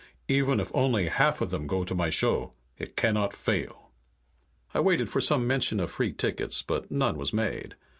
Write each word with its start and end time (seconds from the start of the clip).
Even 0.27 0.59
if 0.59 0.71
only 0.73 1.09
half 1.09 1.41
of 1.41 1.51
them 1.51 1.67
go 1.67 1.83
to 1.83 1.93
my 1.93 2.09
show, 2.09 2.53
it 2.79 2.97
cannot 2.97 3.35
fail." 3.35 3.91
I 4.73 4.79
waited 4.79 5.09
for 5.09 5.21
some 5.21 5.45
mention 5.45 5.79
of 5.79 5.91
free 5.91 6.11
tickets, 6.11 6.63
but 6.63 6.89
none 6.89 7.19
was 7.19 7.33
made. 7.33 7.75